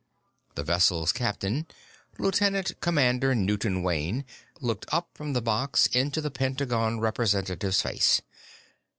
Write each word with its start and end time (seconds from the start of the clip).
The 0.55 0.63
vessel's 0.63 1.11
captain, 1.11 1.67
Lieutenant 2.17 2.79
Commander 2.81 3.35
Newton 3.35 3.83
Wayne, 3.83 4.25
looked 4.59 4.87
up 4.91 5.09
from 5.13 5.33
the 5.33 5.43
box 5.43 5.85
into 5.85 6.21
the 6.21 6.31
Pentagon 6.31 6.99
representative's 6.99 7.83
face. 7.83 8.19